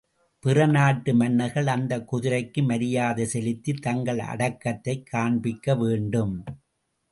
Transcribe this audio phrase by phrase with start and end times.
[0.39, 6.43] பிற நாட்டு மன்னர்கள், அந்தக் குதிரைக்கு மரியாதை செலுத்தி தங்கள் அடக்கத்தைக் காண்பிக்க வேண்டும்.